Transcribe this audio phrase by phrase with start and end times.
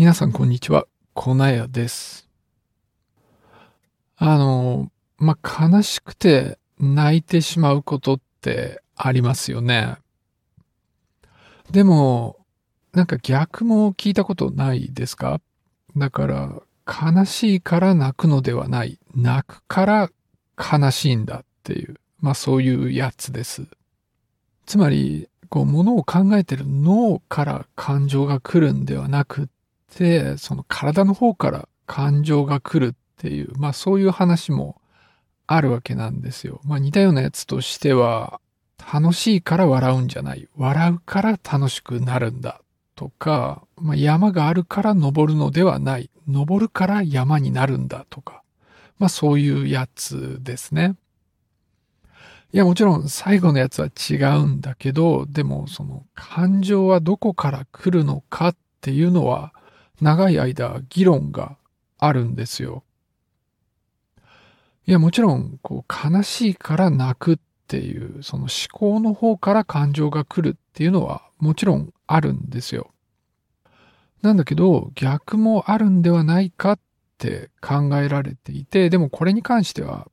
[0.00, 0.86] 皆さんこんにちは。
[1.12, 2.26] 粉屋です。
[4.16, 9.98] あの、まあ、悲しくて泣いてしまうことってありますよね。
[11.70, 12.38] でも、
[12.94, 15.42] なんか逆も聞いたことないですか？
[15.94, 18.98] だから、悲しいから泣くのではない。
[19.14, 20.10] 泣くから
[20.56, 23.66] 悲しいんだっていう、まあそういうやつです。
[24.64, 29.46] つまり、こう、ものを考えてる脳から感情が来るんではなくっ
[29.96, 34.80] て、その体の方から感情が来るっていう、まあそういう話も
[35.46, 36.60] あるわけなんですよ。
[36.64, 38.40] まあ似たようなやつとしては、
[38.92, 40.48] 楽しいから笑うんじゃない。
[40.56, 42.62] 笑うから楽しくなるんだ。
[42.96, 46.10] とか、まあ、山があるから登るのではない。
[46.28, 48.42] 登るから山になるんだとか。
[48.98, 50.96] まあそういうやつですね。
[52.52, 59.52] いやもちろん最後のやつは違うんだけど、でもその感情はどこから来るのかっていうのは
[60.00, 61.56] 長い間議論が
[61.98, 62.84] あるんですよ。
[64.86, 72.90] いやもちろんこう悲しいから泣くっていうその思考の方から感情が来るっていうのはもちろんあるんですよ。
[74.22, 76.80] なんだけど、逆もあるんではないかっ
[77.16, 80.08] て考えられていて、でもこれに関しては、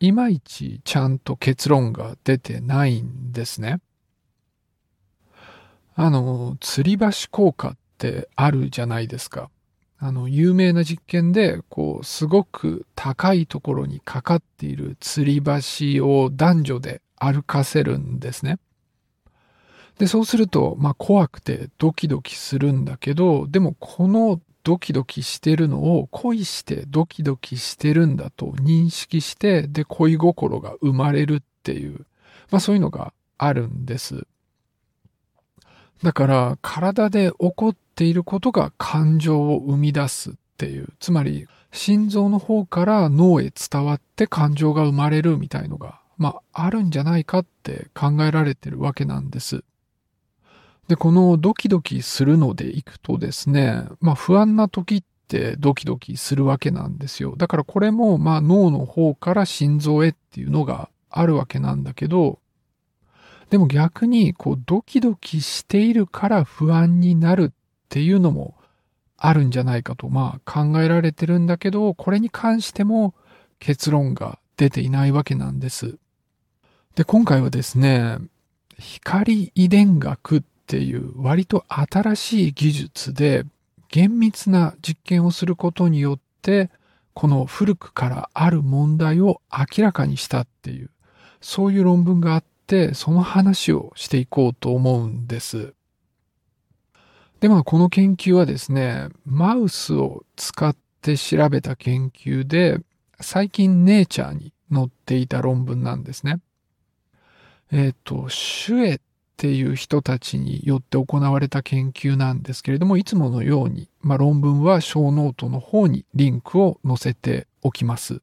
[0.00, 3.80] いまいちちゃんと結論が出てないんですね。
[5.94, 7.76] あの、吊り橋効果っ
[8.08, 9.48] ってあるじゃないですか。
[9.98, 18.58] あの、有名な実験で、こう、すごく高いところにかかっている吊り橋を男女で歩かせるんですね。
[19.98, 32.06] で、そうすると、まあ怖くてドキドキするんだけど、でもこのドキドキしてるのを恋してドキドキしてるんだと認識して、で、恋心が生まれるっていう、
[32.50, 34.26] まあそういうのがあるんです。
[36.02, 49.64] だから体で起こっていることが感情を生み出すっていう、つまり心臓の方から脳へ伝わって感情が生まれるみたいのが、まああるんじゃないかって考えられてるわけなんです。
[50.88, 57.34] で、このドキドキするのでいくとですね、まあ不安な時ってドキドキするわけなんですよ。
[57.36, 62.38] だからこれもまあ脳の方から心臓へっていうのがあるわけなんだけど、
[63.48, 67.52] でも逆にこうドキドキしているから不安になる
[67.92, 68.54] っていうのも
[69.18, 73.12] あるんじゃないかとまあ考えられてるんだけど、これに関しても
[73.58, 75.98] 結論が出ていないわけなんです。
[76.94, 78.16] で、今回はですね、
[78.78, 83.44] 光遺伝学っていう割と新しい技術で
[83.90, 86.70] 厳密な実験をすることによって
[87.12, 90.88] この古くからある問題を明らかにしたっていう
[91.42, 95.74] そういう論文があってその話をしていこうと思うんです。
[97.42, 102.78] でまあこの研究はですねマウスを使って調べた研究で
[103.20, 106.40] 最近ネイチャーに載っていた論文なんですね。
[107.72, 109.00] えっ、ー、と、シュエっ
[109.36, 118.22] ていう人たちによって行われた研究なんですけれども、いつものように、まあ、論文はショーノートの方にリンクを載せておきます。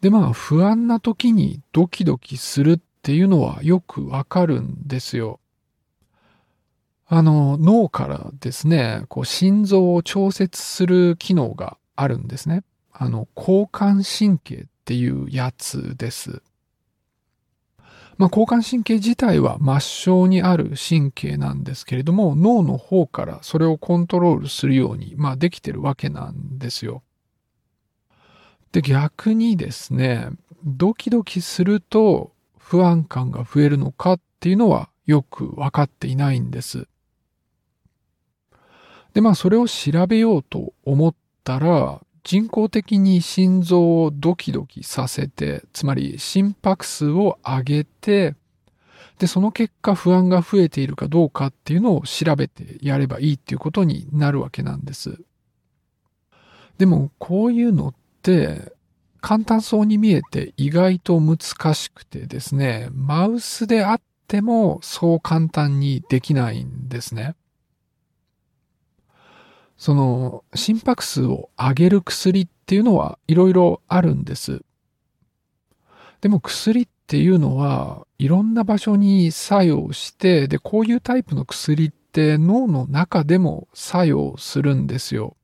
[0.00, 5.40] で、まあ、不安な時にドキドキするっっていうのはよくわかるんですよ。
[7.06, 12.62] あの、脳からですね、こう、心臓を調節する機能があるんですね。
[12.92, 16.42] あの、交感神経っていうやつです。
[18.18, 27.02] まあ、交感神経自体は末梢にある神経なんですけれども、脳の方からそれをコントロールするように、まあ、できてるわけなんですよ。
[28.72, 30.28] で、逆にですね、
[30.64, 32.32] ドキドキすると
[32.70, 36.86] 不安感が増えるのかっていうのはよくわかっていないんです。
[39.12, 48.36] で、まあ、それを調べようと思ったら、人工的に心臓をドキドキさせて、つまり心拍数を上げて、
[49.18, 55.18] で、その結果不安が増えているかどうかっていうのを調べてやればいいっていうことになるわけなんです。
[56.78, 58.72] でも、こういうのって
[59.20, 61.38] 簡単そうに見えて意外と難
[61.74, 67.34] しくてですね、マウスであってもそう簡単にできないんですね。
[69.76, 74.62] その心拍数を上げる薬っていうのはいろいろあるんです。
[76.20, 85.36] でも薬っていうのはいろんな場所に作用して、で、こういうタイプの薬って脳の中でも作用するんですよ。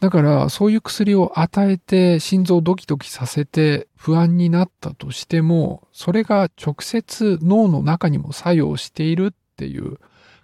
[0.00, 9.98] だからそういう薬を与えて心臓をドキドキさせて不安になったとしても、それが直接脳の中にも作用しているっていう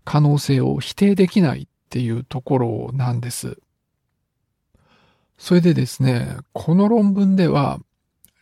[0.05, 3.59] 可能性を否定できないっていうところなんです。
[5.37, 7.81] それでですね、この論文では、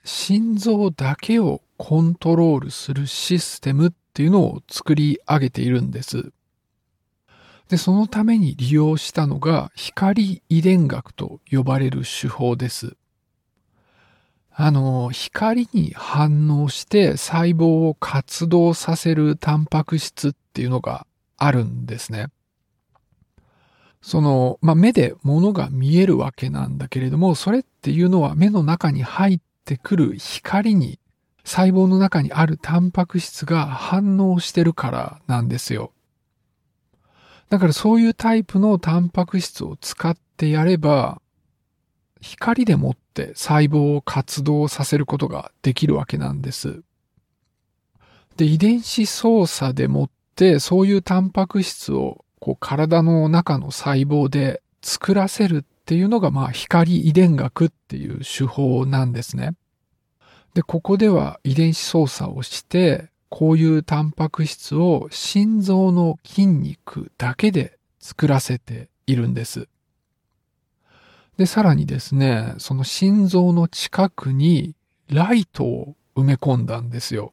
[0.05, 6.33] 心臓だけをコントロールするシステムっていうのを作り上げているんです。
[7.71, 12.97] で、そのために利用したのが光遺伝学と呼ばれる手法です。
[14.53, 21.07] あの、光に反応して細胞を活動させるタンパク質っていうのが
[21.37, 22.27] あるんですね。
[24.03, 30.99] その、まあ、目で物が見えるわけなんだけれども、それっていうのは目の中に入ってくる光に
[31.45, 35.93] 細胞の中にあるタンパク質が反応してるからなんですよ。
[37.51, 41.21] だからそういうタイプのタンパク質を使ってやれば、
[42.21, 46.83] 光でもって細胞を活動させることができるわけなんです。
[48.37, 59.57] で、遺伝子操作でもってそういうタンパク質をこう体の中の細胞で作らせるっていうのがまあ光遺伝学っていう手法なんですね。
[60.55, 69.69] で、ここでは遺伝子操作をして、こういうタンパク質を心臓の筋肉だけで作らせているんです。
[71.39, 74.75] で、さらにですね、その心臓の近くに
[75.09, 77.33] ライトを埋め込んだんですよ。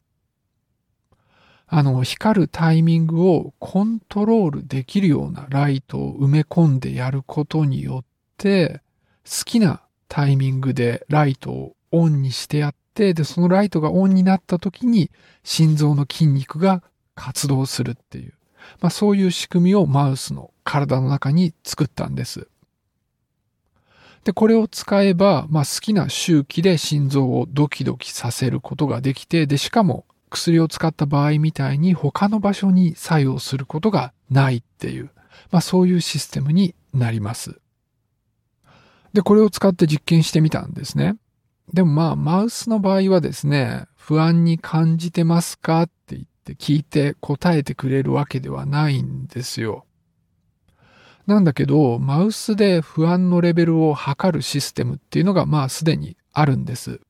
[1.68, 8.06] あの、光るタイミングをコントロールできるようなライトを埋め込んでやることによっ
[8.38, 8.82] て、
[9.26, 15.12] 好きなタイミングでライトをオンにしてやって、で、そのライトがオンになった時に
[15.44, 16.82] 心臓の筋肉が
[17.14, 18.34] 活動するっていう、
[18.82, 22.48] まあそういう仕組みをマウスの体の中に作ったんです。
[24.24, 35.12] で、これを使えば、まあ好きな周期で心臓をドキドキさせることができて、で、しかも薬を使った場合みたいに他の場所に作用することがないっていう、
[35.52, 37.60] まあそういうシステムになります。
[39.14, 41.16] で、これを使って実験してみたんですね。
[41.74, 49.86] でもまあ、マウスの場合はですね、不安に感じてますかって言って聞いて答えてくれるわけではないんですよ。
[51.26, 57.02] なんだけど、マウスで不安のレベルを測るシステムっていうのがまあすでにあるんです。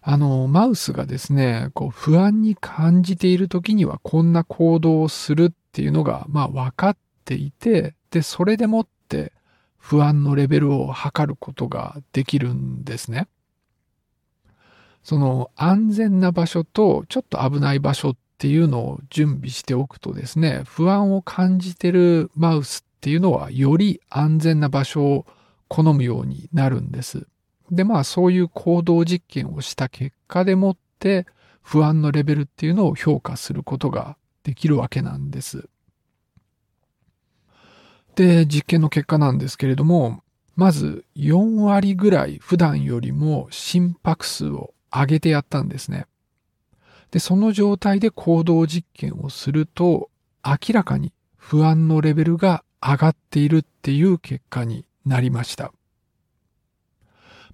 [0.00, 6.96] あの、マウスがですね、こう不安に感じている時にはこんな行動をするっていうのが、まあ分かっ
[7.26, 9.34] ていて、で、それでもって
[9.80, 13.26] 不安のレベルを測ることができるんですね。
[15.02, 25.26] その安全な場所とちょっと危ない場所っていうのを準備しておくとですね、不安を感じてるマウスっていうのはより安全な場所を
[25.68, 27.26] 好むようになるんです。
[27.70, 31.26] で、まあそういう行動実験をした結果でもって
[31.62, 35.68] 不安のレベルっていうのを評価することができるわけなんです。
[38.20, 40.22] で、実験の結果なんですけれども、
[40.54, 46.04] まず4割ぐらい普段よりも心拍数を上げてやったんですね。
[47.12, 50.10] で、その状態で行動実験をすると、
[50.44, 55.72] 明らかに不安のレベルが上がっているっていう結果になりました。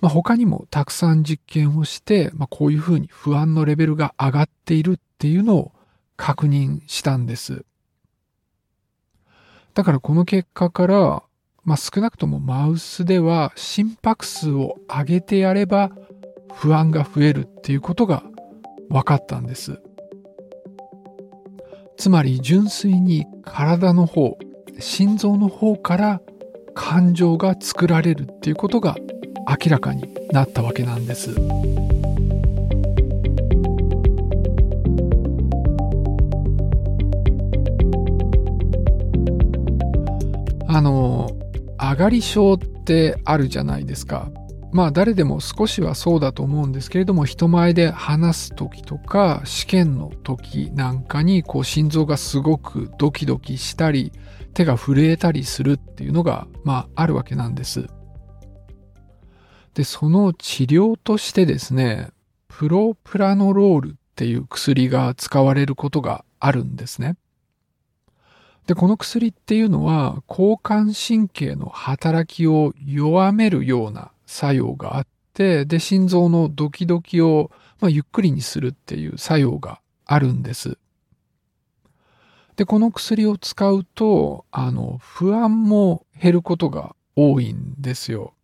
[0.00, 5.72] まあ、他にもたくさん実験をして、まあ、こういうふうに不安のレベルが上がっているっていうのを
[6.16, 7.64] 確認したんです。
[9.76, 11.22] だからこの結果から、
[11.64, 15.92] まあ、少なくともマウスでは心拍数を上げてやれば
[16.54, 18.22] 不安が増えるっていうことが
[18.88, 19.78] 分かったんです。
[21.98, 24.38] つまり純粋に体の方、
[24.78, 26.22] 心臓の方から
[26.74, 28.96] 感情が作られるっていうことが
[29.46, 31.36] 明らかになったわけなんです。
[40.76, 41.30] あの、
[41.80, 44.30] 上がり症ってあるじゃないですか。
[44.72, 54.12] まあ誰でも少しはそうだと思うんですけれども人前で話す時とか試験の時なんかにこう心臓がすごくドキドキしたり
[54.52, 57.86] 手が震えたりするっていうのがまああるわけなんです。
[59.72, 62.10] で、その治療としてですね、
[62.48, 67.16] プロプラノロールっていう薬が使われることがあるんですね。
[68.66, 80.78] で、この薬っていうのは交感神経の働きを弱めるような作用があって、で、心臓のドキドキを、まあ、ゆっくりにするっていう作用があるんです。
[82.56, 88.34] で、この薬を使うと、あの、不安も減ることが多いんですよ。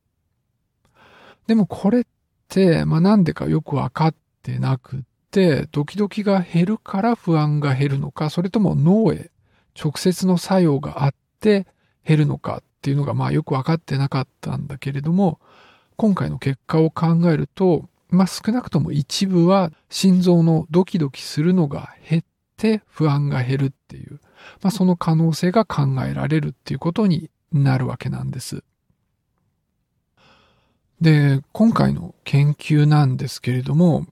[1.46, 2.04] でもこれっ
[2.48, 5.02] て、まあ、なんでかよくわかってなく
[5.32, 9.31] てドキドキが減るから不安が減るのか、それとも脳へ
[9.80, 11.66] 直接の作用があって
[12.04, 15.40] 減るのかっていうのがまあよくわかってなかったんだけれども、
[15.96, 22.24] 今回の結果を考えると、まあ少なくとも一部は心臓のドキドキするのが減っ
[22.56, 24.20] て不安が減るっていう、
[24.62, 28.64] まあその可能性が考えられるっていうことになるわけなんです。
[31.00, 34.06] で、今回の研究なんですけれども、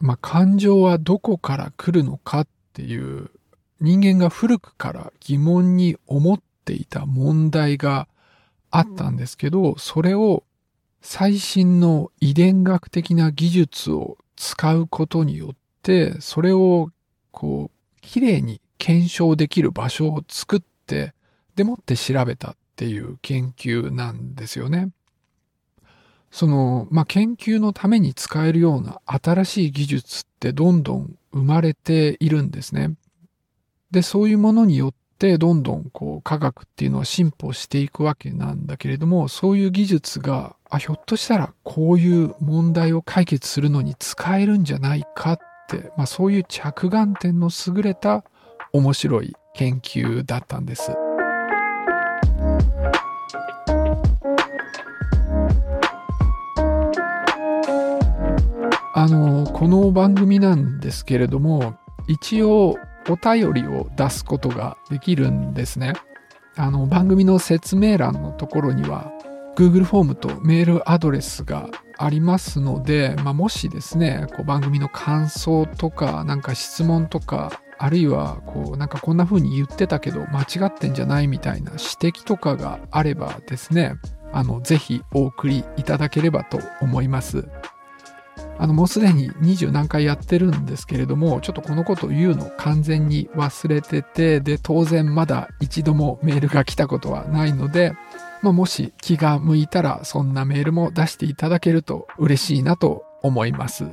[0.00, 3.30] まあ、感情はどこから来るのかっていう
[3.80, 8.08] 人間が古くから疑問に思っていた問題が
[8.70, 10.44] あったんですけど、それを
[11.00, 16.90] 最新の遺伝学的な技術を使うことによって、それを
[17.30, 21.14] こう、綺麗に検証できる場所を作って、
[21.56, 24.90] でもって調べたっていう研究なんですよね。
[26.30, 32.94] その、まあ、研究のために使えるような新しい技術ってどんどん生まれているんですね。
[33.94, 48.24] で、そういうものによってどんどんこう科学っていうのは進歩していくわけなんだけれども、そういう技術が、あ、ひょっとしたらこういう問題を解決するのに使えるんじゃないかって、まあ、そういう着眼点の優れた
[48.72, 50.90] 面白い研究だったんです。
[58.96, 61.76] あの、この番組なんですけれども、
[62.08, 62.76] 一応
[63.08, 65.92] お便りを出すことができるんですね。
[66.56, 69.12] あの、番組の説明欄のところには、
[69.56, 83.94] Google フォームとメールアドレスがありますので、まあ、もしですね、こう番組の感想とか、なんか質問とか、あるいは、こう、なんかこんな風に言ってたけど、間違ってんじゃないみたいな指摘とかがあればですね、
[84.32, 87.46] あの、ぜひお送りいただければと思います。
[88.58, 97.94] あのもうすでに20何回やってるんですけれども、ちょっとこのこと言うの完全に忘れてて、で、当然まだ一度もメールが来たことはないので、
[98.42, 103.84] まあ、もし気が向いたらそんなメールも出していただけると嬉しいなと思います。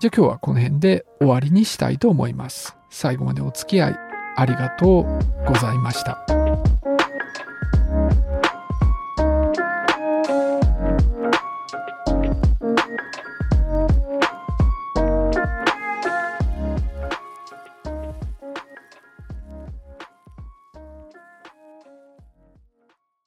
[0.00, 2.76] じゃあ今日はこの辺で終わりにしたいと思います。
[2.90, 3.96] 最後までお付き合い
[4.36, 6.41] ありがとうございました。